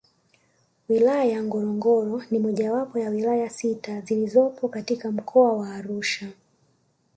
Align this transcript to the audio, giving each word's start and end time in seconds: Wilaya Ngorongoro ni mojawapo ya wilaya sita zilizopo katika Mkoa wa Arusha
Wilaya 0.89 1.43
Ngorongoro 1.43 2.21
ni 2.31 2.39
mojawapo 2.39 2.99
ya 2.99 3.09
wilaya 3.09 3.49
sita 3.49 4.01
zilizopo 4.01 4.67
katika 4.69 5.11
Mkoa 5.11 5.53
wa 5.53 5.69
Arusha 5.75 6.29